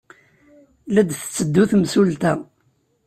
La 0.93 1.01
d-tetteddu 1.03 1.63
temsulta. 1.71 2.33